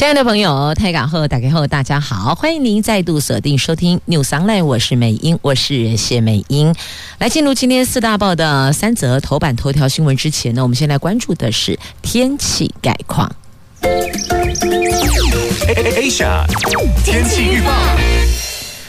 [0.00, 6.74] 亲爱的朋友，泰港后打开后，大家好，欢迎您再度锁定收听 News Online，我是美英，我是谢美英。
[7.18, 13.30] 来进入今天四大报的三则头版头条新闻之前呢，我们先来关注的是天气概况。
[15.66, 16.46] Asia
[17.04, 17.70] 天气预报，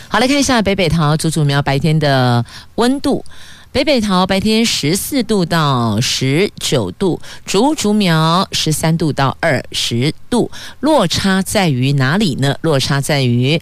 [0.07, 3.25] 好，来看一下北北桃竹竹苗白天的温度。
[3.73, 12.57] 北北桃白天十四度到十九度，竹竹苗十三度到二十度，落差在于哪里呢？
[12.63, 13.61] 落差在于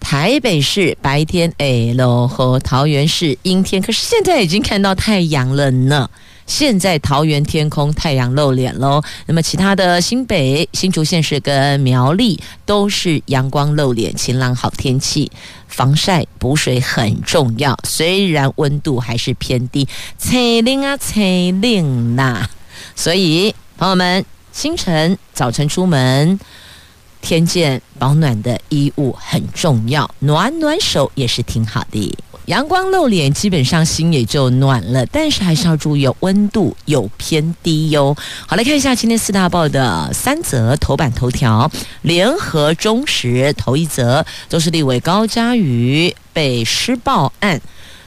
[0.00, 6.08] 台北市白天哎喽和桃园市阴天，可是现在已经看到太阳了呢。
[6.50, 15.30] 现在桃园天空太阳露脸喽，那么其他的新北、新竹县市跟苗栗都是阳光露脸，晴朗好天气，
[15.68, 17.78] 防晒补水很重要。
[17.84, 19.86] 虽然温度还是偏低，
[20.18, 22.44] 吹冷啊吹冷呐，
[22.96, 26.40] 所以朋友们清晨早晨出门
[27.22, 32.18] 添件保暖的衣物很重要，暖暖手也是挺好的。
[32.50, 38.16] 阳光露脸，基本上心也就暖了，但是还是要注意温度有偏低哟。
[38.44, 41.70] 好，来看一下今天四大报的三则头版头条，
[42.02, 47.60] 联合中时头一则，都是立委高嘉瑜被施暴案，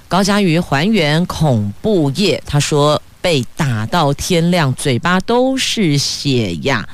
[0.10, 6.86] 高嘉瑜还原恐怖夜，他说被打到天亮，嘴巴都是血呀。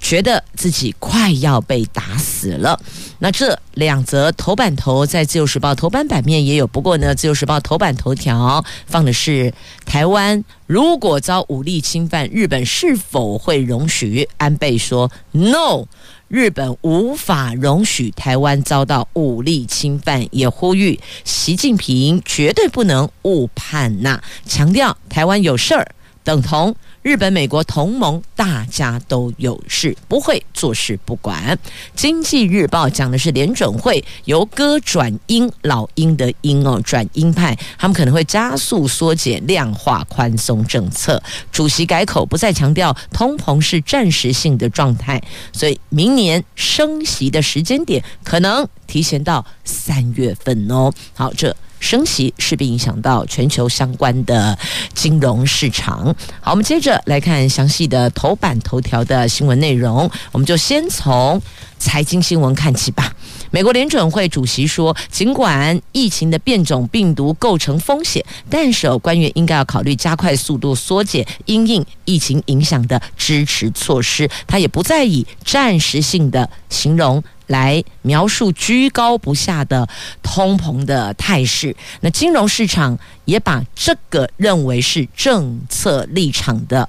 [0.00, 2.80] 觉得自己快要被打死了。
[3.18, 9.52] 那这两则头版头在《自由时报》头版版面也有，不过呢，《自由时报》头版头条放的是
[9.84, 14.26] 台湾如果遭武力侵犯，日本是否会容许？
[14.38, 15.84] 安倍说：“No，
[16.28, 25.94] 日本无法容许台湾遭到武力侵犯。”也呼吁习近平绝对不能误判呐，强调台湾有事儿
[26.24, 26.74] 等同。
[27.02, 31.58] 日本、美国同盟，大家都有事，不会坐视不管。
[31.96, 41.22] 经济日报讲的是联准会由鸽转鹰，老鹰的鹰哦，转鹰派，他们可能会加速缩减、量化宽松政策。
[41.50, 45.18] 主席改口，不再强调通膨是暂时性的状态，
[45.54, 50.92] 所以明年升息的时间点可能提前到三月份哦。
[51.14, 51.56] 好，这。
[51.80, 54.56] 升息势必影响到全球相关的
[54.94, 56.14] 金融市场。
[56.40, 60.08] 好，我们接着来看详细的头版头条的新闻内容。
[60.30, 61.42] 我们就先从
[61.78, 63.12] 财经新闻看起吧。
[63.50, 74.30] 美国联准会主席说，尽管疫情的变种病毒构成风险，但是官员应该要考虑加快速度缩减因应疫情影响的支持措施。
[74.46, 77.20] 他也不再以暂时性的形容。
[77.50, 79.86] 来描述居高不下的
[80.22, 86.88] 通膨的态势，那金融市场也把这个认为是政策立场的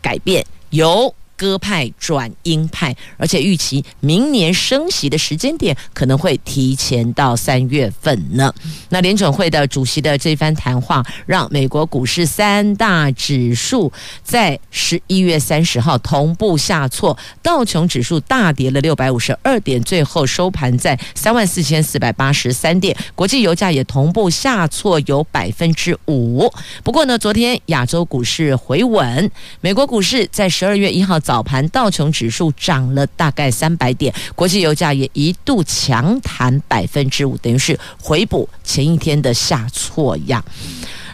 [0.00, 1.14] 改变，由。
[1.38, 8.52] 鸽派转鹰派，而且预期明年升息的时间点可能会提前到三月份呢。
[8.88, 13.90] 那联准会的主席的这番谈话，让美国股市三大指数
[14.24, 22.96] 在十一月三十号同步下挫，道琼指数大跌了六百五十二点，最后收盘在三万四千四百八十三点。
[23.14, 26.52] 国际油价也同步下挫有百分之五。
[26.82, 31.20] 不过呢，昨天亚洲股市回稳，美国股市在十二月一号。
[31.28, 40.42] 早盘道琼指数涨了大概三百点，国际油价也一度强弹百分之五，等于是回补前一天的下挫呀。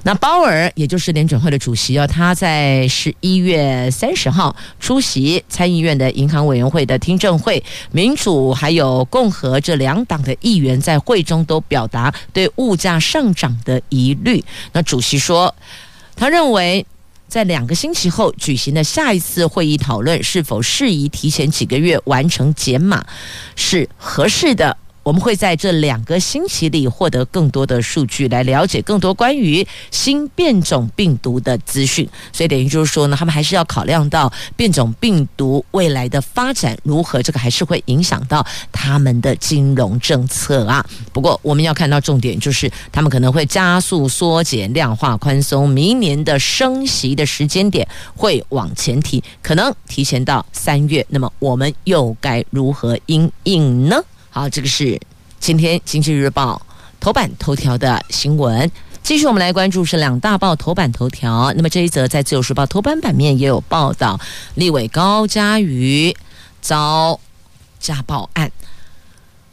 [0.05, 7.61] 那鲍尔，也就是联准会的主席啊，他在十一月三十号出席参议院的银行委员会的听证会，
[7.91, 14.45] 民主还有共和这两党的议员在会中都表达对物价上涨的疑虑。
[14.73, 15.53] 那主席说，
[16.15, 16.87] 他认为。
[17.29, 23.05] 在两个星期后举行的下一次会议讨论是否适宜提前几个月完成减码，
[23.57, 24.77] 是合适的。
[25.05, 32.09] 我们会在这两个星期里获得更多的数据，来了解更多关于新变种病毒的资讯。
[32.33, 40.85] 所以等于就是说呢，他们还是要考量到变种病毒未来的发展如何，这个还是会影响到他们的金融政策啊。
[41.13, 47.87] 不过我们要看到重点就是，他们可能会加速缩减、量化宽松，明年的升息的时间点
[48.17, 51.05] 会往前提，可能提前到三月。
[51.11, 54.03] 那么我们又该如何因应呢？
[54.35, 55.01] 好，这个是
[55.39, 56.61] 今天《经济日报》
[56.99, 58.69] 头版头条的新闻。
[59.01, 61.53] 继续，我们来关注是两大报头版头条。
[61.53, 64.19] 那么这一则在《自由时报》头版版面也有报道，
[64.57, 66.13] 立委高嘉瑜
[66.61, 67.21] 遭
[67.79, 68.51] 家暴案。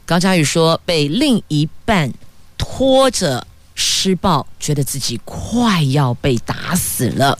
[0.04, 2.12] 高嘉瑜说，被另一半
[2.58, 3.46] 拖着
[3.76, 7.38] 施暴，觉得自己快要被打死了。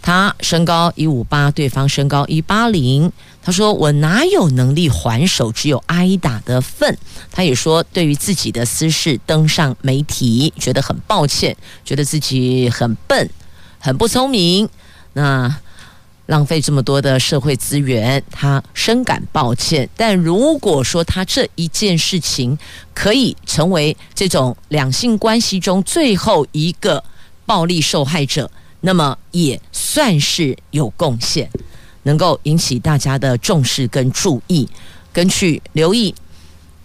[0.00, 3.12] 他身高一五八，对方身高一八零。
[3.42, 6.98] 他说：“我哪有能力还手，只有挨打的份。”
[7.32, 13.30] 他也说：“对于自己的私事登上媒体，觉得很抱歉，觉得自己很笨，
[13.78, 14.68] 很不聪明。
[15.14, 15.56] 那
[16.26, 19.88] 浪费这么多的社会资源，他深感抱歉。
[19.96, 22.58] 但如果说他这一件事情
[22.92, 27.02] 可以成为这种两性关系中最后一个
[27.46, 28.50] 暴力受害者，
[28.82, 31.50] 那么也算是有贡献。”
[32.04, 34.68] 能够引起大家的重视跟注意，
[35.12, 36.14] 跟去留意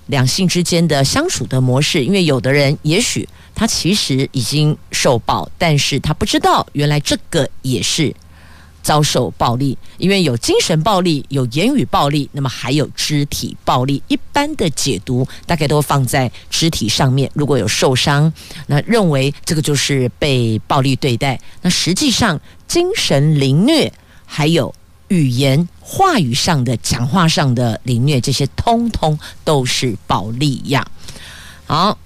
[0.07, 8.13] 两性之间的相处的模式，因为有的人也许他其实已经受暴，但是他不知道原来这个也是
[8.83, 14.03] 遭受暴力，因为有精神暴力，有言语暴力，那么还有肢体暴力。
[14.07, 18.31] 一般的解读大概都放在肢体上面，如果有受伤，
[18.67, 21.39] 那认为这个就是被暴力对待。
[21.61, 23.91] 那实际上精神凌虐
[24.25, 24.75] 还有。
[25.07, 30.85] 语言、话语上的、讲话上的凌虐，这些通通都是暴力呀。
[31.65, 31.97] 好，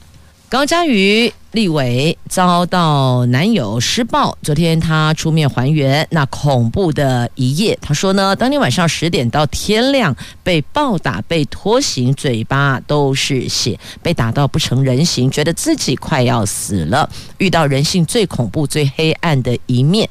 [0.50, 1.34] 高佳瑜。
[1.52, 7.76] 立伟遭到男友施暴，昨天他出面还原那恐怖的一夜。
[7.82, 17.10] 他说呢，当天晚上十点到天亮被暴打、被拖行，嘴巴都是血，被打到不成人形，觉得自己快要死了，
[17.40, 20.08] 遇到人性最恐怖、最黑暗的一面，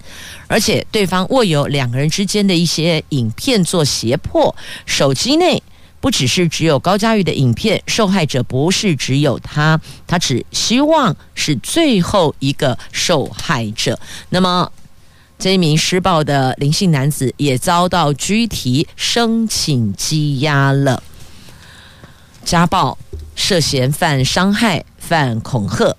[0.48, 4.52] 而且对方握有两个人之间的一些影片做胁迫，
[4.86, 5.62] 手机内。
[6.00, 13.98] 不只是只有高嘉瑜的影片，受害者不是只有他，他只希望是最后一个受害者。
[14.28, 14.70] 那么，
[15.38, 21.02] 这一名施暴的林姓男子也遭到拘提，申请羁押了。
[22.44, 22.96] 家暴、
[23.34, 25.96] 涉嫌犯伤害、犯恐吓，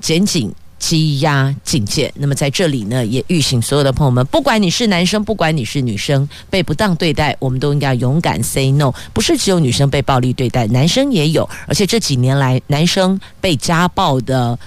[0.00, 0.52] 检警。
[0.78, 2.12] 积压警戒。
[2.16, 8.92] 那么在这里呢，也预醒所有的朋友们，不管你是男生，不管你是女生，被不当对待，我们都应该勇敢 say no。
[9.12, 11.48] 不是只有女生被暴力对待，男生也有。
[11.66, 14.58] 而且这几年来，男生被家暴的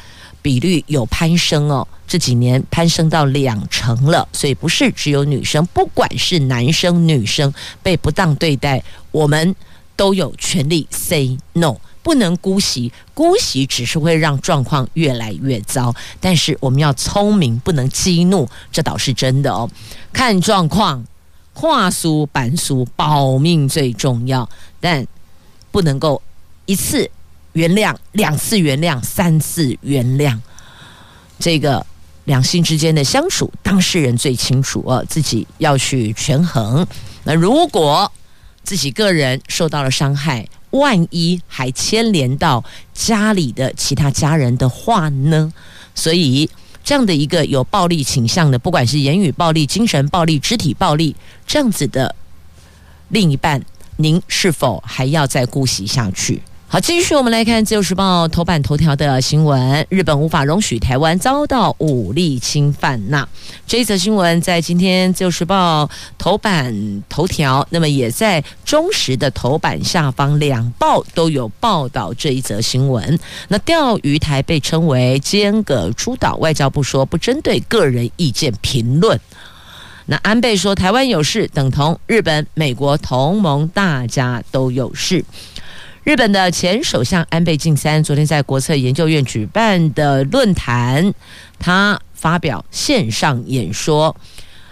[0.42, 4.28] 比率有攀升哦，这几年攀升到两成了。
[4.34, 7.54] 所以不是只有女生，不管是男生女生
[7.84, 9.56] 被不当对待，我们
[9.96, 11.76] 都有权利 say no。
[12.10, 15.94] 不能姑息，姑息只是会让状况越来越糟。
[16.20, 19.70] 但是我们要聪明，不能激怒，这倒是真的哦。
[20.12, 21.06] 看状况，
[21.54, 24.50] 话输板输，保命最重要。
[24.80, 25.06] 但
[25.70, 26.20] 不能够
[26.66, 27.08] 一次
[27.54, 30.36] 原谅，两次原谅，三次原谅。
[31.38, 31.86] 这个
[32.24, 36.88] 两性之间的相处，当事人最清楚哦，自己要去权衡。
[37.24, 38.12] 那如果
[38.64, 42.64] 自己个人受到了伤害，万一还牵连到
[42.94, 45.52] 家里的其他家人的话呢？
[45.96, 46.50] 所以
[46.84, 52.16] 这样的一个有暴力倾向的，不管是言语暴力、精神暴力、肢体暴力，这样子的
[53.10, 53.64] 另一半，
[53.98, 56.42] 您是否还要再姑息下去？
[56.72, 63.10] 好，继续我们来看《自由时报》头版头条的新闻：日本无法容许台湾遭到武力侵犯。
[63.10, 63.28] 那
[63.66, 65.86] 这一则新闻在今天《自由时报》
[66.20, 73.20] 头版头条，那么也在中时的头版下方，两报都有报道这一则新闻。
[73.48, 79.20] 那钓鱼台被称为尖阁诸岛，外交部说不针对个人意见评论。
[80.06, 85.26] 那安倍说台湾有事等同日本、美国同盟，大家都有事。
[86.04, 91.14] 日本的前首相安倍晋三昨天在国策研究院举办的论坛，
[91.60, 94.16] 他发表线上演说。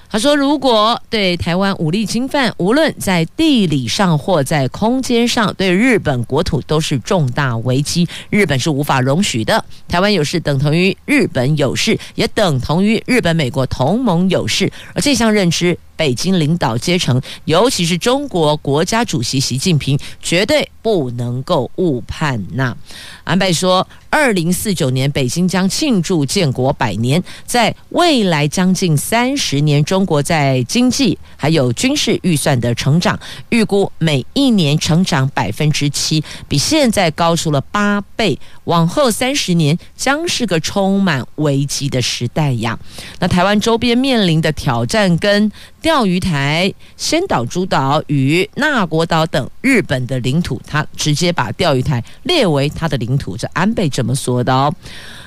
[0.09, 9.65] 他说：“如果对台湾武力侵犯，无论在地理上或在空间上，对日本国土都是重大危机，日本是无法容许的。
[9.89, 14.71] 台湾有事等同于日本有事，也等同于日本、美国同盟有事。
[14.93, 22.77] 而这项认知。”北京领导阶层，尤其是中国国家主席习近平，绝对不能够误判呐。
[23.25, 38.39] 安倍说，二零四九年北京将庆祝建国百年，在未来将近三十年，中国在经济还有军事预算的成长，预估每一年成长百分之七，比现在高出了八倍。
[38.65, 42.77] 往后三十年将是个充满危机的时代呀。
[43.19, 45.51] 那台湾周边面临的挑战跟。
[45.87, 53.37] 钓鱼台、仙岛诸岛与那国岛等日本的领土，他直接把钓鱼台列为他的领土。
[53.37, 54.75] 这安倍这么说的哦。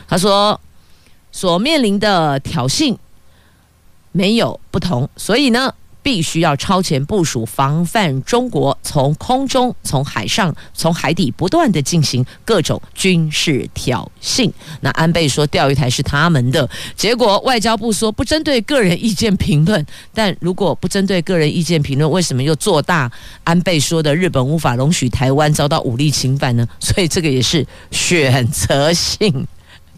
[0.06, 0.60] 他说
[1.32, 2.94] ：“所面临的挑衅
[4.12, 5.74] 没有不同，所以呢，
[6.10, 14.50] 必须要超前部署，防范中国从空中、从海上、从海底不断地进行各种军事挑衅。
[14.80, 19.86] 那安倍说钓鱼台是他们的，结果外交部说不针对个人意见评论。
[20.12, 23.08] 但如果不针对个人意见评论，为什么又做大
[23.44, 26.66] 安倍说的日本无法容许台湾遭到武力侵犯呢？
[26.80, 29.46] 所以这个也是选择性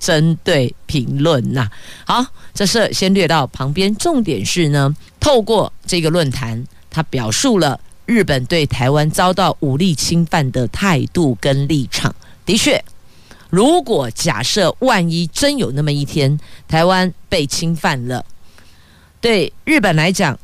[0.02, 1.71] 针对评论呐。
[2.04, 4.92] 好，这事先略到旁边，重点是呢。
[5.21, 12.12] 透过这个论坛，他表述了日本对台湾遭到武力侵犯的态度跟立场。
[12.44, 12.85] 的确，
[13.49, 18.26] 如果假设万一真有那么一天，台湾被侵犯了，
[19.21, 20.37] 对日本来讲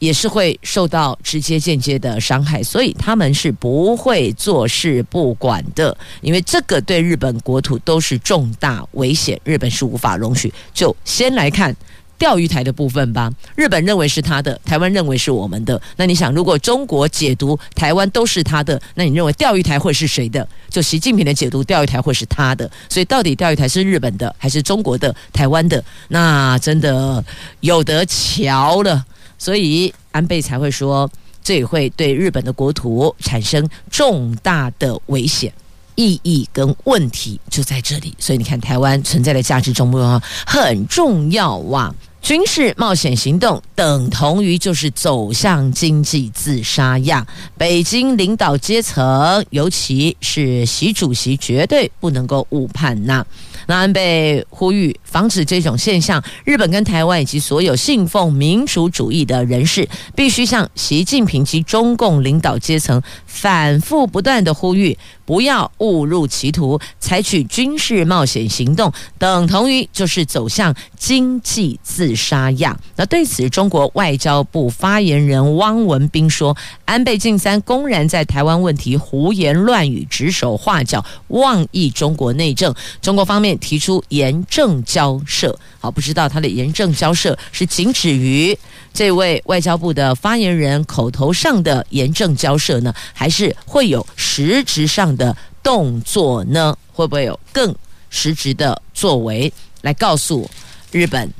[0.00, 10.52] 也是会受到直接间接的伤害，所以他们是不会坐视不管的，因为这个对日本国土都是重大危险，日本是无法容许。
[10.74, 11.72] 就先来看。
[12.20, 15.80] 钓鱼台的部分吧，日本认为是他的，台湾认为是我们的。
[15.96, 20.46] 那你想，如果中国解读台湾都是他的，那你认为钓鱼台会是谁的？
[20.68, 22.70] 就习近平的解读，钓鱼台会是他的。
[22.90, 25.82] 所以，到底钓鱼台是日本的还是中国的、台湾的？
[26.08, 27.24] 那真的
[27.60, 29.02] 有得瞧了。
[29.40, 31.10] 所以，安倍才会说，
[31.42, 35.50] 这也会对日本的国土产生重大的危险。
[35.96, 38.14] 意义跟问题就在这里。
[38.18, 40.22] 所以，你看，台湾存在的价值重不重要？
[40.46, 41.92] 很重要哇！
[42.22, 47.26] 军事冒险行动等同于就是走向经济自杀呀！
[47.56, 53.24] 北京领导阶层，尤其是习主席，绝对不能够误判呐。
[53.66, 72.78] 那安倍呼吁防止这种现象，日本跟台湾以及所有信奉民主主义的人士，必须向习近平及中共领导阶层反复不断的呼吁，不要误入歧途，采取军事冒险行动，等同于就是走向经济自杀样。
[72.96, 83.49] 那对此，中国外交部发言人汪文斌说，安倍晋三公然在台湾问题胡言乱语、指手画脚、妄议中国内政，中国方面。
[83.56, 88.56] 提出严正交涉，好，不知道他的严正交涉是仅止于
[88.92, 96.76] 这位外交部的发言人口头上的严正交涉呢，还是会有实质上的动作呢？
[96.92, 97.74] 会不会有更
[98.10, 99.52] 实质的作为
[99.82, 100.48] 来告诉
[100.90, 101.32] 日本，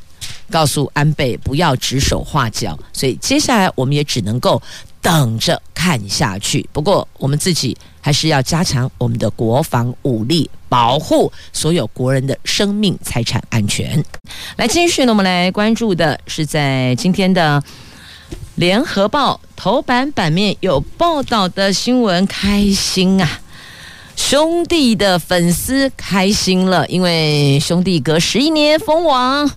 [0.50, 2.78] 告诉安倍不要指手画脚？
[2.92, 4.62] 所以接下来我们也只能够
[5.02, 6.68] 等着看下去。
[6.72, 10.48] 不过我们自己还是要加强我们的国防武力。
[10.70, 14.04] 保护所有国人的生命财产安全。
[14.54, 17.60] 来，继续呢，我们来关注的是在今天的
[18.54, 23.40] 《联合报》头版版面有报道的新闻，开心啊！
[24.14, 29.50] 兄弟的粉丝开心了，因为兄弟隔十一年封王。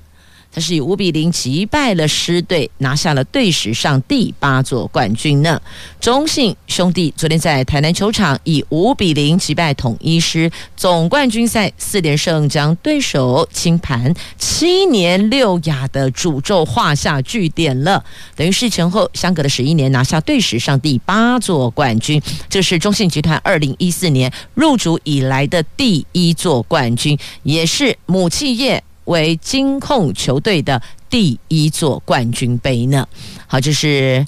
[0.53, 5.59] 他是以五比零击败了狮队，拿下了队史上第八座冠军呢。
[5.99, 18.03] 中信兄弟昨天在台南球场以五比零击败统一狮，总冠军赛四连胜，将对手清盘，七年六亚的诅咒画下句点了。
[18.35, 28.83] 等于是前后相隔的十一年，拿下队史上第八座冠军，这是中信集团二零一四年入主以来的第一座冠军，也是母企业。
[29.05, 33.07] 为金控球队的第一座冠军杯呢，
[33.47, 34.25] 好，就是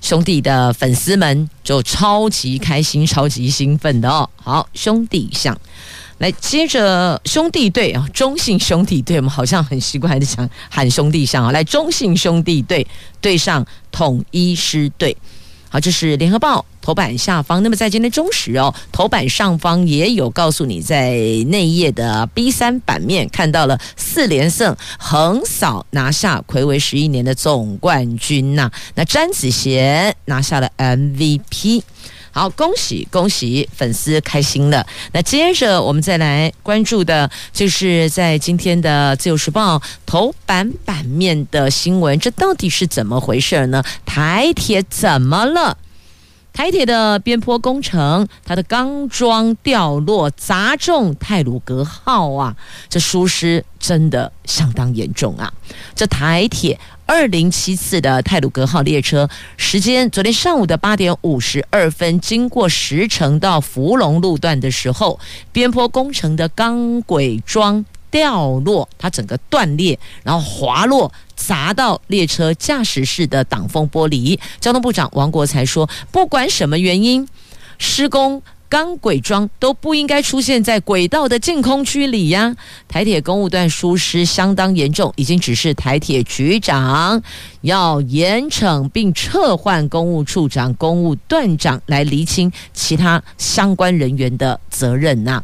[0.00, 4.28] 兄弟的粉丝们就超级开心、超级兴奋的哦。
[4.36, 5.58] 好，兄弟象，
[6.18, 12.86] 来接着兄弟队啊，中信兄弟队，我们好像很习惯的想喊兄弟象啊，来中信兄弟队
[13.20, 15.16] 对上统一狮队。
[15.72, 17.62] 好，这是联合报头版下方。
[17.62, 21.12] 那么在今天中时哦，头版上方也有告诉你，在
[21.46, 31.82] 内页的 B 三版面看到了四连胜，横扫拿下魁违十一年的总冠军呐、那詹子贤拿下了 MVP。
[32.32, 34.86] 好，恭喜恭喜粉丝开心了。
[35.12, 43.82] 那接着我们再来关注的，就是在今天的《自由时报》头版版面的新闻，这到底是怎么回事呢？
[44.06, 45.76] 台铁怎么了？
[46.52, 52.54] 台铁的边坡工程，它的钢桩掉落砸中泰鲁格号啊，
[52.88, 55.52] 这疏失真的相当严重啊！
[55.94, 56.78] 这台铁。
[57.06, 65.18] 二零七次的泰鲁格号列车时间，昨天上午的八点五十二分，经过石城到福隆路段的时候，
[65.50, 74.38] 边坡工程的钢轨桩掉落，它整个断裂，然后滑落砸到列车驾驶室的挡风玻璃。
[74.60, 77.26] 交通部长王国材说，不管什么原因，
[77.78, 82.54] 施工钢轨桩都不应该出现在轨道的净空区里呀。
[82.86, 87.20] 台铁公务段疏失相当严重，已经指示台铁局长
[87.62, 95.42] 要严惩并撤换公务处长、公务段长来厘清其他相关人员的责任呐。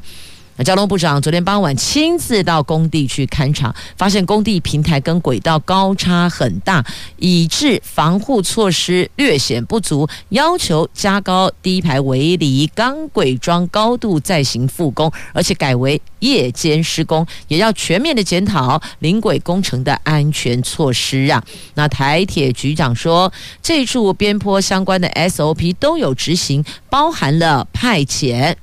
[0.58, 6.82] 那交通部长昨天傍晚亲自到工地去勘察，发现工地平台跟轨道高差很大，
[7.18, 21.44] 以致防护措施略显不足，要求加高低排围篱钢轨桩高度再行复工，而且改为夜间施工，也要全面的检讨临轨工程的安全措施啊。
[21.75, 23.30] 那台铁局长说，
[23.62, 28.54] 这处边坡相关的 SOP 都有执行，包含了派遣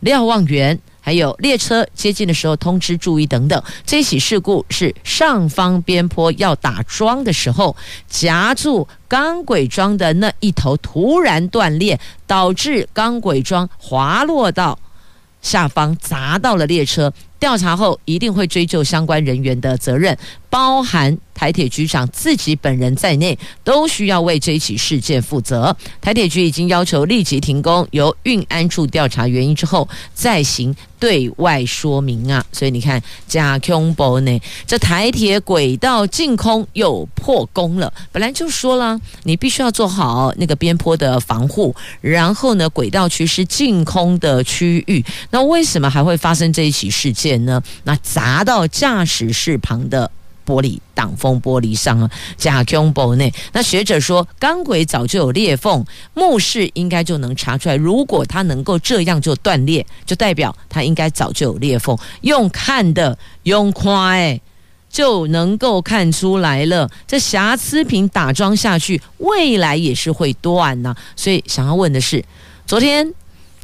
[0.00, 0.80] 瞭望员。
[1.08, 7.74] 还有列车接近的时候通知注意等等，这起事故是上方边坡要打桩的时候，
[8.06, 14.78] 夹住钢轨桩的那一头突然断裂，导致钢轨桩滑落到
[15.40, 17.10] 下方，砸到了列车。
[17.38, 20.16] 调查后一定会追究相关人员的责任，
[20.50, 25.74] 包含台铁局长自己本人在内，都需要为这一起事件负责。
[26.00, 32.44] 台铁局已经要求立即停工，由运安处调查原因之后再行对外说明啊。
[32.50, 37.92] 所以你看，加恐怖呢，这台铁轨道净空又破功了。
[38.10, 45.04] 本来就说了，你必须要做好那个边坡的防护，然后呢，轨道区是净空的区域。
[45.30, 47.27] 那为什么还会发生这一起事件？
[47.28, 47.62] 点呢？
[47.84, 50.10] 那砸到驾驶室旁的
[50.46, 53.30] 玻璃挡风玻璃上啊，加恐怖呢？
[53.52, 57.76] 那学者说，钢轨早就有裂缝，目视应该就能查出来。
[57.76, 61.94] 如果它能够这样就断裂，就代表它应该早就有裂缝。
[62.22, 64.14] 用看的，用夸
[64.90, 66.90] 就能够看出来了。
[67.06, 72.24] 这瑕疵品打桩下去，未来也是会断呐、所以想要问的是，
[72.66, 73.12] 昨天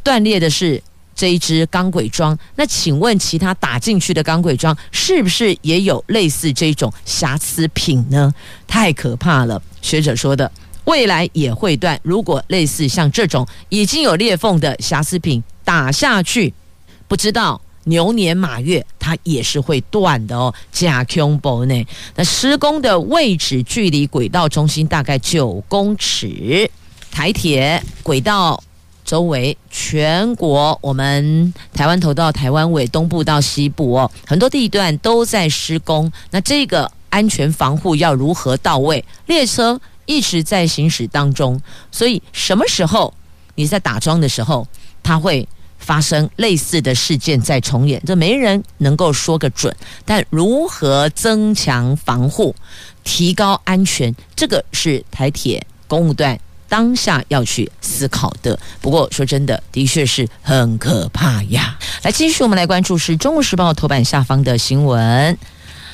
[0.03, 0.83] 断裂的是？
[1.15, 8.33] 这一支钢轨桩，那请问其他打进去的钢轨桩是不是也有类似这种瑕疵品呢？
[8.67, 9.61] 太可怕了！
[9.81, 10.51] 学者说的，
[10.83, 11.97] 未来也会断。
[12.03, 16.53] 如果类似像这种已经有裂缝的瑕疵品打下去，
[17.07, 20.53] 不知道牛年马月它也是会断的哦。
[20.73, 21.85] 加恐怖呢？
[22.15, 26.69] 那施工的位置距离轨道中心大概九公尺，
[27.09, 28.61] 台铁轨道。
[29.05, 36.11] 周围全国，我们台湾头到台湾尾，东部到西部哦，很多地段都在施工。
[36.31, 39.05] 那这个安全防护要如何到位？
[39.27, 43.13] 列车一直在行驶当中，所以什么时候
[43.53, 44.67] 你在打桩的时候，
[45.01, 48.01] 它会发生类似的事件再重演？
[48.05, 49.73] 这没人能够说个准。
[50.03, 52.55] 但如何增强防护、
[53.03, 56.39] 提高安全，这个是台铁工务段。
[56.67, 61.77] 当下要去思考的，不过说真的，的确是很可怕呀。
[62.03, 65.37] 来，继续我们来关注是《中国时报》头版下方的新闻，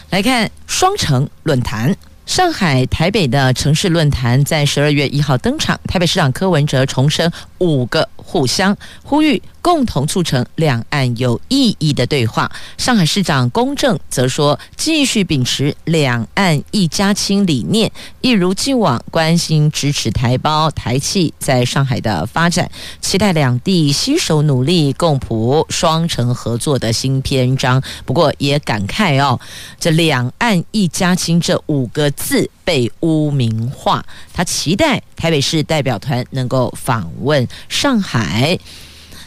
[0.10, 1.96] 来看双城论坛。
[2.28, 5.78] 上海、台北的城市论坛在十二月一号登场。
[5.88, 12.52] 台北市长柯文哲重申五个互相，呼吁共同促成两岸有意义的对话。
[12.78, 22.70] 上海市长龚正则说，继续秉持两岸一家亲理念，一如既往关心支持台胞台企在上海的发展，
[23.00, 27.82] 期待两地携手努力，共谱双城合作的新篇章。
[28.06, 29.40] 不过也感慨哦，
[29.80, 38.58] 这两岸一家亲这五个字被污名化，他期待台北市代表团能够访问上海。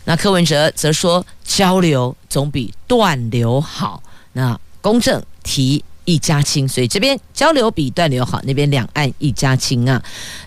[0.05, 4.03] 那柯文哲则说，交流总比断流好。
[4.33, 10.03] 那公正提一家亲，所以这边交流比断流好，那边两岸一家亲啊。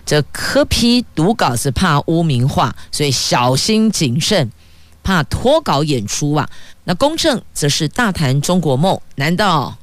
[0.06, 4.50] 这柯批读稿子怕污名化，所以小心谨慎，
[5.02, 6.48] 怕脱稿演出啊。
[6.84, 9.76] 那公正则是大谈中国梦，难道？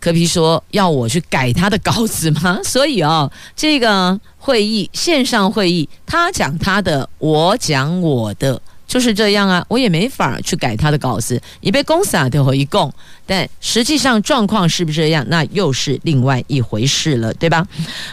[0.00, 2.58] 柯 P 说要我去改他的稿子吗？
[2.64, 8.60] 所以哦，这个会议线上会议，他讲他的，我讲我的。
[8.90, 12.92] 就是这样啊，我也没法去改他的稿子，你被公司啊最后一供，
[13.30, 17.64] 但实际上状况是不是这样，那又是另外一回事了，对吧？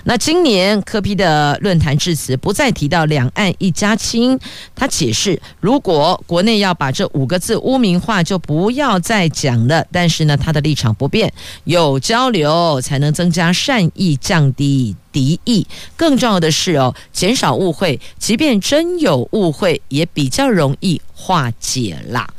[0.04, 4.40] 那今年柯 P 的论坛致辞不再提到两岸一家亲，
[4.76, 9.84] 他解释，如果国内要把这五个字污名化，就不要再讲了。
[9.92, 18.00] 但是呢，他的立场不变，有交流才能增加善意，降低敌意，更重要的是哦，减少误会。
[18.20, 22.30] 即便真有误会，也比较容易化解啦。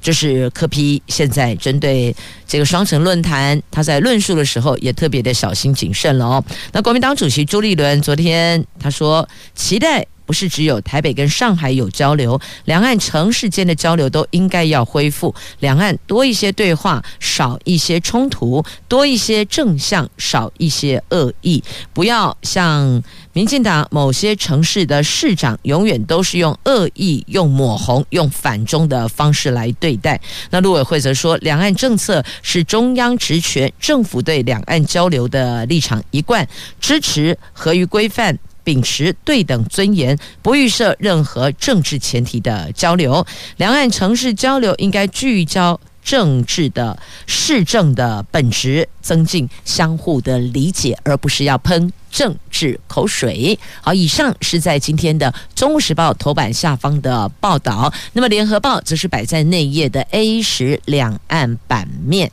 [0.00, 2.14] 就是柯批现在针对
[2.46, 6.44] 这个双城论坛，他在论述的时候也特别的小心谨慎了哦。
[6.72, 21.64] 那国民党主席朱立伦昨天他说，期待不是只有台北跟上海有交流，两岸城市间的交流都应该要恢复，两岸多一些对话，少一些冲突，多一些正向，少一些恶意，
[21.94, 30.20] 不要像民进党某些城市的市长，永远都是用恶意、用抹红、用反中的方式来对待。
[30.50, 36.46] 那陆委会则说，两岸政策是中央职权，政府对两岸交流的立场一贯
[36.78, 38.38] 支持合于规范，
[38.68, 43.26] 秉持对等尊严，不预设任何政治前提的交流。
[43.56, 45.80] 两岸城市交流应该聚焦。
[46.04, 53.58] 政治的市政的本质，增进相互的理解，而不是要喷政治口水。
[53.82, 57.92] 好，以上是在今天的《中国时报》头版下方的报道。
[58.14, 62.30] 那么，《联合报》则是摆在内页的 A 十两岸版面，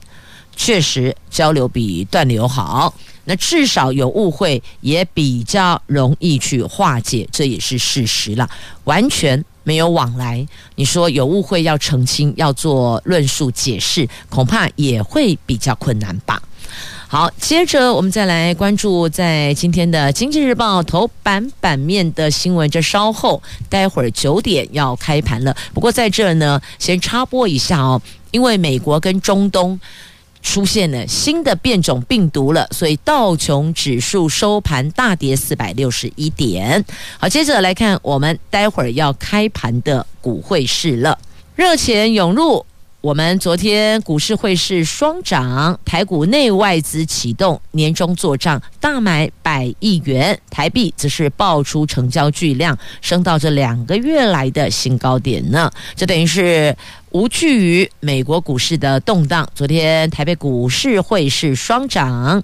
[0.56, 2.94] 确实交流比断流好。
[3.26, 8.50] 那至少有误会，也比较容易去化解，这也是事实了。
[8.86, 9.44] 完全。
[9.68, 16.40] 没有往来，你说有误会要澄清，要做论述解释，恐怕也会比较困难吧。
[17.08, 25.58] 好，接着我们再来关注在今天的《经济日报》头版版面的新闻，这稍后待会儿九点要开盘了。
[25.74, 29.82] 不过在这儿呢，先插播一下哦，因为美国跟中东。
[30.46, 36.86] 出现了新的变种病毒了，所以道琼指数收盘大跌四百六十一点。
[37.18, 41.18] 好，接着来看我们待会儿要开盘的股汇市了，
[41.56, 42.64] 热钱涌入。
[43.06, 55.72] 我们昨天股市汇市双涨，台股内外资启动年终做账，大买百亿元，台币则是爆出成交巨量，升到这两个月来的新高点呢。
[55.96, 56.76] 这等于是
[57.12, 59.48] 无惧于美国股市的动荡。
[59.54, 62.44] 昨天台北股市汇市双涨，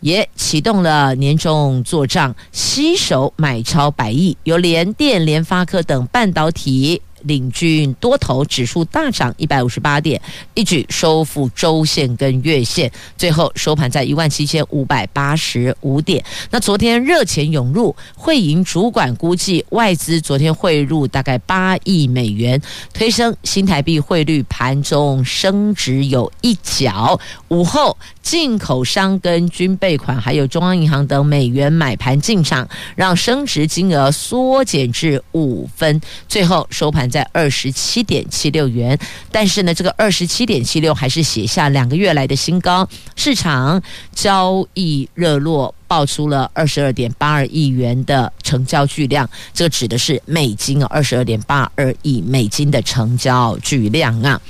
[0.00, 7.00] 也启动了年终做账，携手买超百亿，由联电、联发科等半导体。
[7.24, 10.20] 领军多头指数大涨一百五十八点，
[10.54, 16.24] 一举收复周线跟月线，最后收盘在一万七千五百八十五点。
[16.50, 22.60] 那昨天热钱涌入，汇银主管估计外资昨天汇入大概八亿美元，
[22.92, 27.20] 推升新台币汇率盘中升值有一角。
[27.48, 37.11] 午后进口商跟军备款，还有中央银行等美元买盘进场，让升值金额缩减至五分，最后收盘。
[37.12, 38.98] 在二十七点七六元，
[39.30, 42.88] 但是呢，这个二十七点七六还是写下两个月来的新高。
[43.14, 43.80] 市场
[44.14, 54.40] 交易热络，爆出了二十二点八二亿元的成交巨量，这个指的是美金啊，二十二点八二亿美金的成交巨量啊。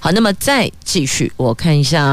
[0.00, 2.04] 好，那么再继续，我看一下，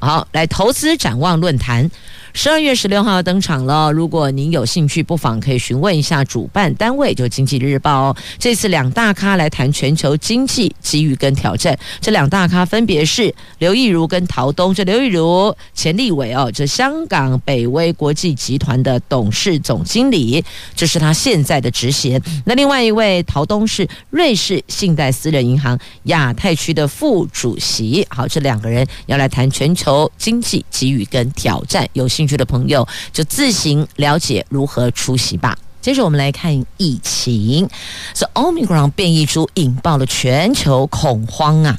[0.00, 1.90] 好，来投资展望论坛。
[2.34, 8.16] 十二月十六号登场了，如果您有兴趣，不妨可以询问一下主办单位，就《经济日报》哦。
[8.38, 14.74] 这次两大咖来谈全球经济机遇跟挑战，这两大咖分别是刘亦如跟陶东。
[14.74, 20.42] 这刘亦如钱立伟哦，这香港北威国际集团的董事总经理，
[20.74, 22.20] 这是他现在的职衔。
[22.46, 28.06] 那另外一位陶东是瑞士信贷私人银行亚太区的副主席。
[28.08, 35.58] 好，这两个人要来谈全球经济机遇跟挑战，有兴兴趣的朋友就自行了解如何出席吧。
[35.80, 37.68] 接着我们来看疫情，
[38.14, 41.76] 是 Omicron 变异株引爆了全球恐慌啊！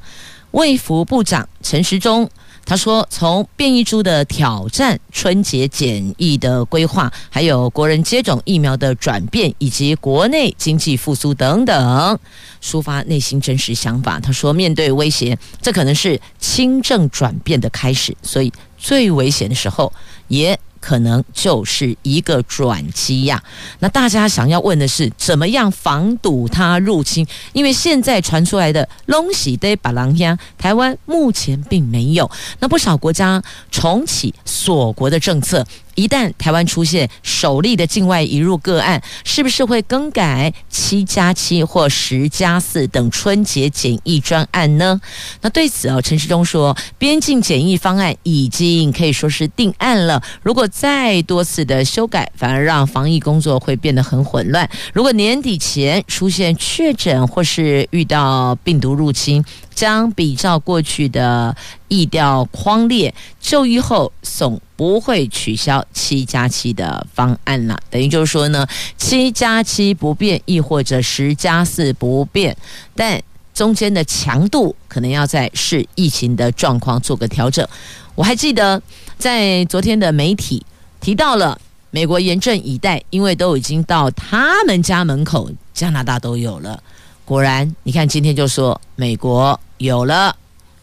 [0.51, 2.29] 卫福部长陈时中
[2.65, 12.19] 他说，从变异株的挑战、春节检疫的规划，还有国人接种疫苗的转变，以及国内经济复苏等等，
[12.62, 14.19] 抒发内心真实想法。
[14.19, 18.51] 他说，面对威胁，这可能是轻症转变的开始，所以
[18.83, 19.91] 最危险的时候。
[20.29, 23.43] 也可能就是一个转机呀。
[23.79, 27.27] 那大家想要问的是，怎么样防堵它入侵？
[27.51, 32.29] 因为现在传出来的拢是在别人家，台湾目前并没有。
[32.59, 35.63] 那不少国家重启锁国的政策。
[35.95, 44.99] 一旦台湾出现首例的境外移入个案，是不是会更改七加七或十加四等春节检疫专案呢？
[45.41, 50.21] 那对此啊，陈时中说，边境检疫方案已经可以说是定案了。
[50.41, 54.69] 如果再多次的修改，反而让防疫工作会变得很混乱。
[54.93, 59.43] 如果年底前出现确诊或是遇到病毒入侵，
[59.75, 61.55] 将比照过去的
[61.88, 67.79] 疫调框列，就医后总不会取消七加七的方案了。
[67.89, 72.55] 等于就是说呢，七加七不变，亦或者十加四不变，
[72.95, 73.21] 但
[73.53, 77.67] 中间的强度可能要在视疫情的状况做个调整。
[78.15, 78.81] 我还记得
[79.17, 80.65] 在昨天的媒体
[80.99, 81.59] 提到了
[81.91, 86.81] 美国严阵以待，因为都已经到他们家门口，加拿大都有了。
[87.25, 90.36] 果然，你看今天就说美国有了，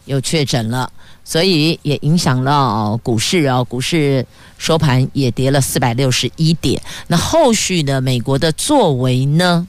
[0.05, 0.91] 又确诊了，
[1.23, 3.63] 所以也影响了股市哦。
[3.63, 4.25] 股市
[4.57, 6.81] 收盘也跌了四百六十一点。
[7.07, 8.01] 那后续呢？
[8.01, 9.67] 美国的作为呢？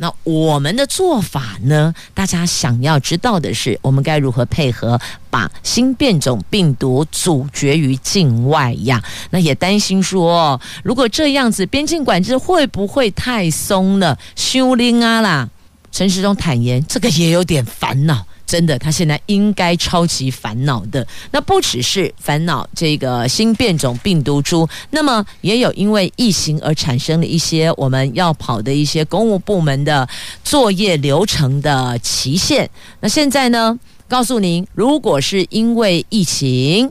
[0.00, 1.92] 那我们的做法呢？
[2.14, 9.02] 大家想要知道的是，我们该如何配合，把新变种病毒阻绝于境外呀？
[9.30, 14.16] 那也担心说，如果这样子，边境管制会不会太松了？
[14.36, 15.48] 修灵啊啦！
[15.90, 18.24] 陈时中坦言，这个也有点烦恼。
[18.46, 21.06] 真的，他现在应该超级烦恼的。
[21.32, 30.08] 那不只是烦恼这个新变种病毒株，那么也有因为疫情而产生了一些我们要跑的一些公务部门的
[30.42, 32.70] 作业流程的期限。
[33.00, 36.90] 那现在呢，告诉您，如果是因为疫情，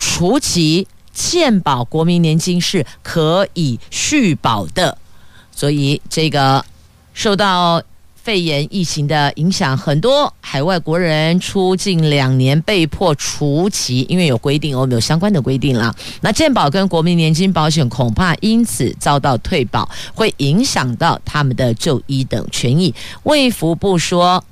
[0.00, 4.98] 除籍健保国民年金是可以续保的。
[5.54, 6.64] 所以这个
[7.14, 7.80] 受到。
[8.28, 15.94] 肺炎疫情的影响，很多海外国人出境两年被迫除籍，因为有规定，我们有相关的规定啦。
[16.20, 22.94] 那健保跟国民年金保险恐怕因此遭到退保，会影响到他们的就医等权益。
[23.22, 24.44] 卫福部说，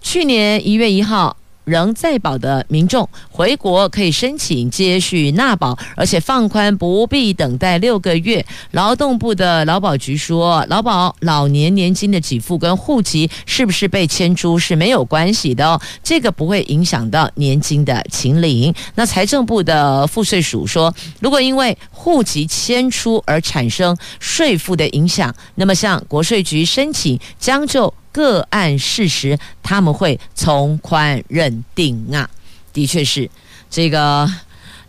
[0.00, 1.36] 去年一月一号。
[1.64, 8.44] 仍在保的民众回国可以申请接续纳保，而且放宽不必等待六个月。
[8.72, 18.74] 劳动部的劳保局说，劳保老年年金的给付跟户籍是不是被迁出是没有关系的哦，这个不会影响到年金的请领。
[18.94, 27.92] 那财政部的赋税署说，如果因为户籍迁出而产生税负的影响，那么向国税局申请将就。
[28.12, 32.28] 个案事实，他们会从宽认定啊，
[32.72, 33.28] 的确是
[33.70, 34.30] 这个，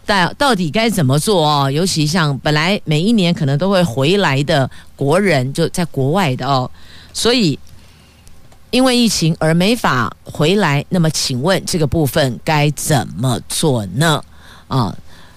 [0.05, 1.71] 但到底该怎么做哦？
[1.71, 6.69] 尤其像本来每一年可能都会回来的国人，就在国外的哦，
[7.13, 7.57] 所以
[8.71, 14.21] 因为疫情而没法回来，那么请问这个部分该怎么做呢？
[14.67, 14.93] 啊，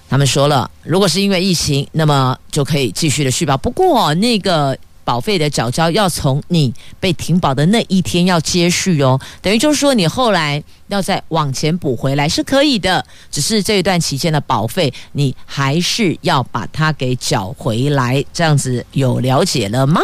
[0.09, 3.57] 他们说了，如果是因为疫情，那么就可以继续的续保。
[3.57, 4.77] 不过那个。
[5.07, 20.01] 保费的缴交要从你被停保的那一天要接续哦，等于就是说你后来要再往前补回来是可以的，只是这一段期间的保费你还是要把它给缴回来，这样子有了解了吗？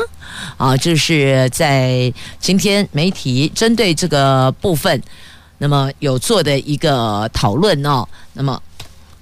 [0.57, 5.03] 啊，就是在今天媒体针对这个部分，
[5.59, 8.62] 那么有做的一个讨论哦，那么。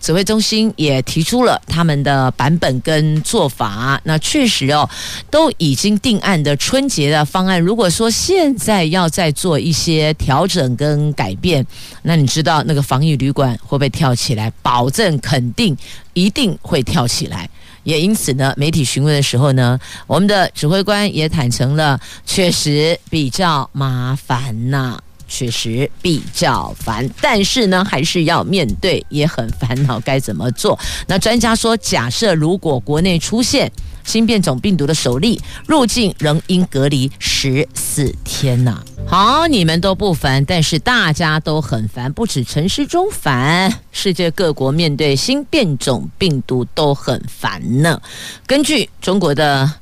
[0.01, 4.89] 指挥中心也提出了他们的版本跟做法，那确实哦，
[5.31, 7.61] 都已经定案的春节的方案。
[7.61, 11.65] 如果说现在要再做一些调整跟改变，
[12.03, 14.51] 那你知道那个防疫旅馆会不会跳起来？
[14.63, 15.77] 保证肯定
[16.15, 17.49] 一定会跳起来。
[17.83, 24.99] 也因此呢，媒体询问的时候呢，我们的指挥官也坦诚了，确实比较麻烦呐、
[25.31, 30.77] 确实比较烦，但是呢，还是要面对，也很烦恼，该怎么做？
[31.07, 33.71] 那专家说，假设如果国内出现
[34.05, 38.83] 新变种病毒的首例，入境仍应隔离十四天呐。
[39.07, 48.03] 好，你们都不烦，但是大家都很烦，不止陈时中烦，世界各国面对新变种病毒都很烦呢。
[48.47, 49.73] 根据中国的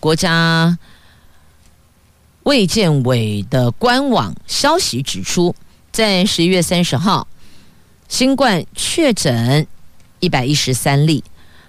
[0.00, 0.76] 国家。
[2.46, 5.52] 卫健委的官网消息指出，
[5.90, 7.26] 在十一月三十号，
[8.08, 9.66] 新冠确诊
[10.20, 11.24] 一百一十三例。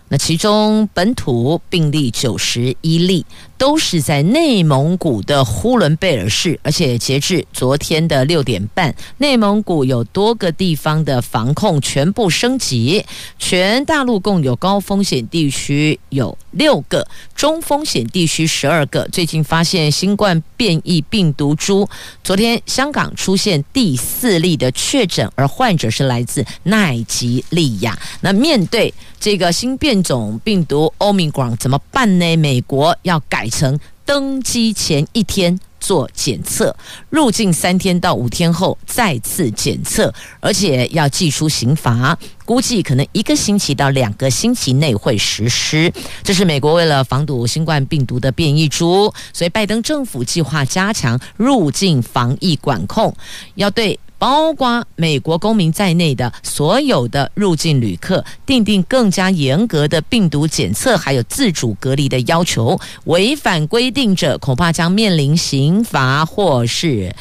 [0.09, 3.25] 那其中本土病例九十一例，
[3.57, 13.05] 都是在内蒙古的呼伦贝尔市，而且截至昨天的六点半，内蒙古有多个地方的防控全部升级，
[13.39, 19.07] 全大陆共有高风险地区有六个，中风险地区十二个。
[19.11, 21.89] 最近发现新冠变异病毒株，
[22.23, 27.97] 昨天香港出现第四例的确诊，而患者是来自奈及利亚。
[28.21, 32.35] 那面对这个新变种病毒 Omicron 怎么办呢？
[32.37, 36.75] 美国要改成登机前一天做检测，
[37.09, 45.91] 入境三天到五天后再次检测，而且要寄出刑罚，估计可能一个星期到两个星期内会实施。
[46.23, 53.15] 这是美国为了防堵新冠病毒的变异株，所以拜登政府计划加强入境防疫管控，
[53.55, 53.99] 要对。
[54.19, 62.79] 包括美国公民在内的所有的入境旅客，订定更加严格的病毒检测，还有自主隔离的要求。
[63.05, 67.15] 违反规定者，恐怕将面临刑罚或是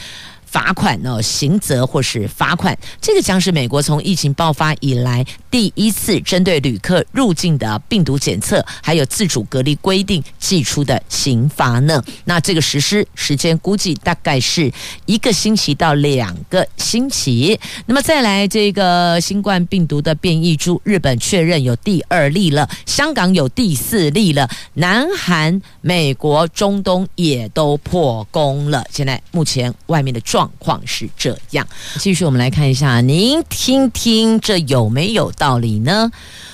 [0.44, 2.76] 罚款哦，刑责或是罚款。
[3.00, 5.24] 这个将是美国从疫情爆发以来。
[5.56, 12.04] 第一次针对旅客入境的病毒检测，还有自主隔离规定寄出的刑罚呢。
[12.26, 14.70] 那这个实施时间估计大概是
[15.06, 17.58] 一个星期到两个星期。
[17.86, 28.84] 那么再来这个新冠病毒的变异株，日本确认有第二例了，香港有第四例了，南韩、美国、中东也都破功了。
[28.90, 31.66] 现在目前外面的状况是这样。
[31.98, 36.10] 继续我们来看一下，您听听这有没有到道理呢？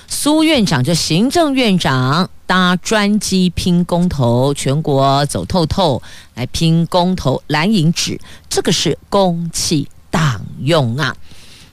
[0.07, 6.03] 苏院长就行政院长搭专机拼公投，全国走透透
[6.35, 11.17] 来拼公投蓝银纸，这个是公器党用啊。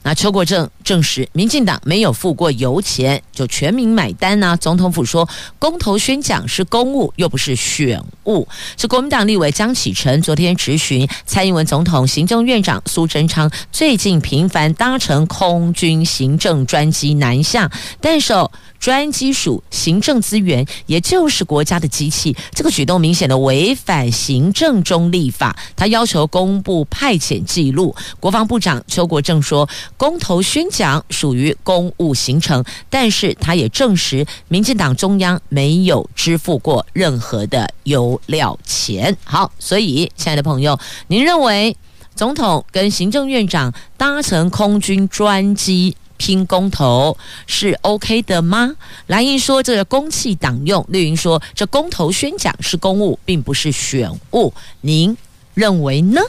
[0.01, 4.55] 那邱国正证实，民进党没有付过油钱，就全民买单呢、啊。
[4.55, 5.27] 总统府说，
[5.59, 8.47] 公投宣讲是公务，又不是选务。
[8.77, 18.33] 是国民党立委江启臣昨天质询蔡英文总统、行政院长苏贞昌，最近频繁搭乘空军行政专机南下，但是。
[18.79, 22.35] 专机属行政资源，也就是国家的机器。
[22.51, 25.55] 这个举动明显的违反行政中立法。
[25.75, 27.95] 他要求公布派遣记录。
[28.19, 39.15] 国防部长邱国正说，公投宣讲属于公务行程，但是他也证实，民进党中央没有支付过任何的油料钱。
[39.23, 41.75] 好，所以亲爱的朋友，您认为
[42.15, 45.95] 总统跟行政院长搭乘空军专机？
[46.19, 48.75] 拼公投是 OK 的吗？
[49.07, 54.53] 蓝营说这个公器党用，绿营说这公投宣讲是公务，并不是选务。
[54.81, 55.17] 您
[55.55, 56.21] 认为呢？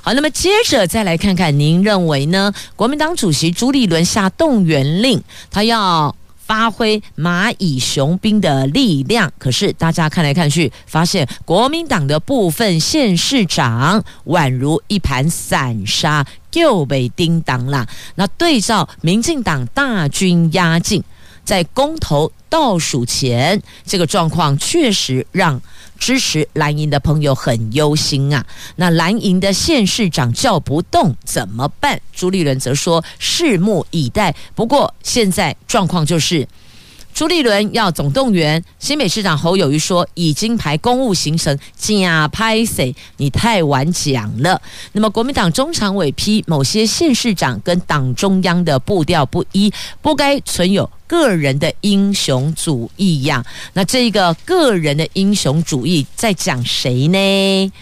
[0.00, 2.52] 好，那么接着再来看看，您认为呢？
[2.74, 6.16] 国民党主席朱立伦下动员令，他要。
[6.48, 17.86] 发挥蚂蚁雄兵的力量，可是大家看来看去，发现国民党的部分县市长宛如一盘散沙，又被叮当了。
[18.14, 21.04] 那对照民进党大军压境，
[21.48, 25.58] 在公投倒数前，这个状况确实让。
[25.98, 28.46] 支持蓝营的朋友很忧心啊！
[28.76, 32.00] 那蓝营的县市长叫不动怎么办？
[32.14, 34.32] 朱立伦则说：拭目以待。
[34.54, 36.46] 不过现在状况就是，
[37.12, 44.62] 朱立伦要总动员，新北市长侯友谊说已经排公务行程，假拍谁，你太晚讲了。
[44.92, 50.88] 那么国民党中常委批某些县市长跟党中央的步调不一，不该存有。
[51.08, 57.72] 个人的英雄主义呀，那这个个人的英雄主义在讲谁呢？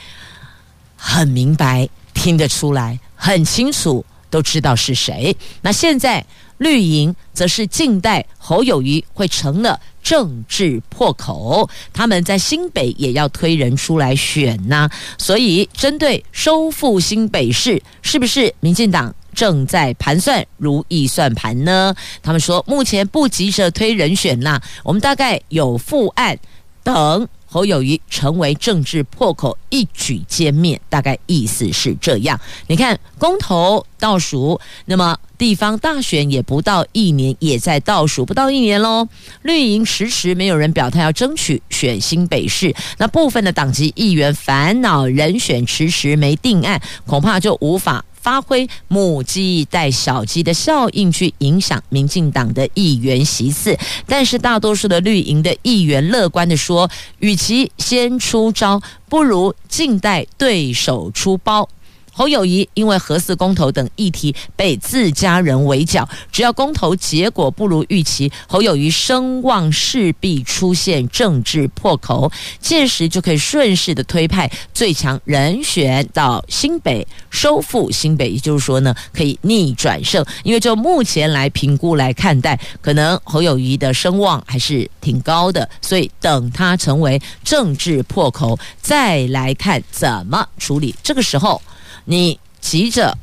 [0.97, 5.37] 很明白，听得出来，很清楚，都知道是谁。
[5.61, 6.25] 那现在
[6.59, 14.89] 绿营则是静待侯友谊会成了政治破口，他们在新北也要推人出来选呐。
[15.19, 19.15] 所以针对收复新北市，是不是民进党？
[19.37, 21.95] 正在盘算如意算盘呢。
[22.23, 26.37] 他们说目前不急着推人选啦，我们大概有副案，
[26.83, 32.39] 等侯友谊成为政治破口一举歼灭，大概意思是这样。
[32.67, 39.07] 你看公投倒数，那么地方大选也不到一年，也在倒数不到一年喽。
[39.43, 48.05] 绿营迟迟没有人表态要争取选新北市，那部分的党籍议员烦恼人选迟迟没定案，恐怕就无法。
[48.27, 61.69] 发挥母鸡带小鸡的效应，去影响民进党的议员席次，但是大多数的绿营的议员乐观地说，与其先出招，不如静待对手出包。
[62.17, 80.25] 侯友谊因为核四公投等议题被自家人围剿，只要公投结果不如预期，侯友谊声望势必出现政治破口，届时就可以顺势的推派最强人选到新北收复新北，也就是说呢，可以逆转胜。
[80.43, 90.95] 因为就目前来评估来看待，可能侯友谊的声望还是挺高的，所以等他成为政治破口，再来看怎么处理。
[91.03, 91.61] 这个时候。
[92.07, 93.17] 你急着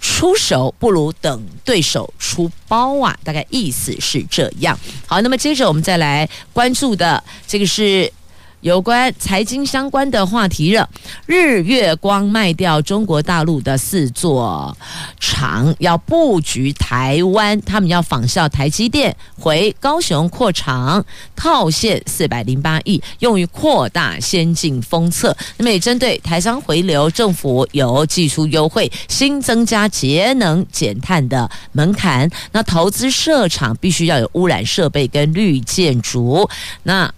[0.00, 3.16] 出手，不如等对手出包啊！
[3.22, 4.76] 大概意思是这样。
[5.06, 8.12] 好，那么接着我们再来关注的这个是。
[8.60, 10.86] 有关财经相关的话题热，
[11.24, 14.76] 日月光卖掉中国大陆的四座
[15.18, 21.02] 厂，要布局台湾，他们要仿效台积电回高雄扩厂，
[21.34, 25.34] 套现四百零八亿，用于扩大先进封测。
[25.56, 32.30] 那么也针对台商回流，政府有技术优惠，新增加节能减碳的门槛。
[32.52, 36.46] 那投资设厂必须要有污染设备跟绿建筑。
[36.82, 37.10] 那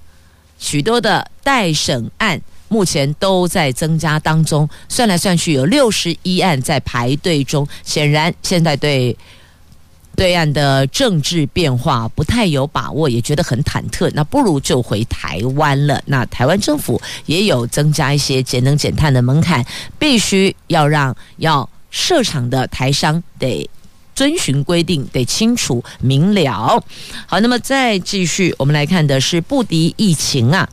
[0.62, 7.66] 许多的待审案目前都在增加当中，算来算去有六十一案在排队中。
[7.82, 9.14] 显然，现在对
[10.14, 16.00] 对岸的政治变化不太有把握，也觉得很忐忑，那不如就回台湾了。
[16.06, 19.66] 那台湾政府也有增加一些节能减碳的门槛，
[19.98, 23.68] 必须要让要设厂的台商得
[24.14, 26.82] 遵循规定，得清楚明了。
[27.26, 30.68] 好，那么再继续，我们来看的是不敌疫情啊。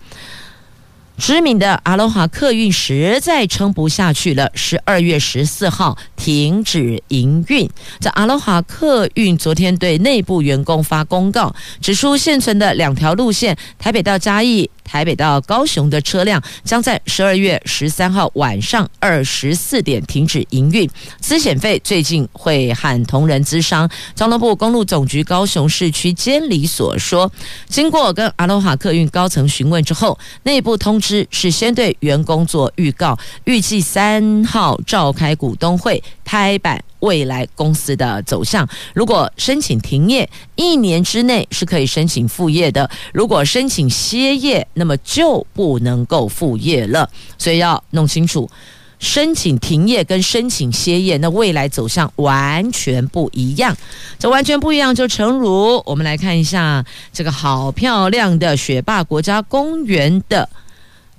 [1.17, 7.69] 知名的阿罗哈客运实在撑不下去了，十二月十四号停止营运。
[7.99, 14.69] 这阿罗哈客运昨天对内部员工发公告，指出现存的两条路线台北到嘉义。
[14.89, 20.89] 台北到高雄的车辆将在十二月十三号晚上二十四点停止营运。
[21.19, 23.87] 资遣费最近会喊同仁咨商。
[24.15, 27.31] 交通部公路总局高雄市区监理所说，
[27.67, 36.83] 经过跟阿罗哈客运高层询问之后，内部通知是先对员工做预告，预计三号召开股东会，拍板。
[36.99, 47.09] 未来公司的走向，如果申请停业，一年之内是可以申请复业的；如果申请歇业，那么就不能够复业了。
[47.37, 48.49] 所以要弄清楚，
[48.99, 53.75] 申请停业跟申请歇业，那未来走向完全不一样。
[54.17, 56.83] 这完全不一样，就诚如我们来看一下
[57.13, 60.49] 这个好漂亮的雪霸国家公园的。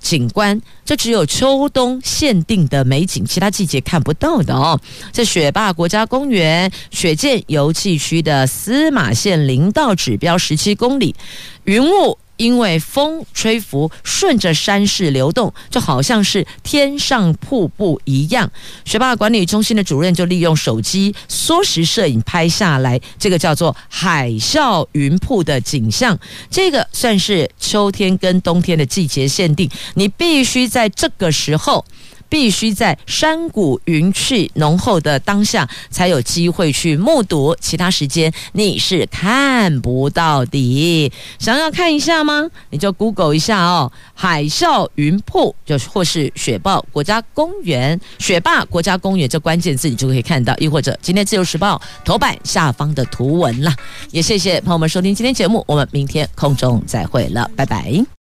[0.01, 4.79] 景观，这只有秋冬限定的美景，其他季节看不到的哦。
[5.13, 11.15] 这雪霸国家公园雪见游憩区的司马线林道指标十七公里，
[11.63, 12.17] 云雾。
[12.41, 18.51] 因为风吹拂，顺着山势流动，就好像是天上瀑布一样。
[18.83, 26.17] 学霸管理中心的主任就利用手机缩时摄影拍下来，这个叫做海啸云瀑的景象。
[26.49, 31.85] 这个算是秋天跟冬天的季节限定，你必须在这个时候。
[32.31, 41.11] 必须在山谷云气浓厚的当下才有机会去目睹，其他时间你是看不到的。
[41.37, 42.49] 想要看一下吗？
[42.69, 53.75] 你就 Google 一下哦，海啸云瀑，就或是雪霸国家公园，雪霸国家公园这关键字你就可以看到，亦或者今天自由时报头版下方的图文啦。
[54.11, 58.20] 也谢谢朋友们收听今天节目，我们明天空中再会了，拜拜。